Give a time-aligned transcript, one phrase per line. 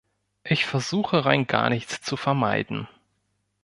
[0.43, 2.87] Ich versuche rein gar nichts zu vermeiden.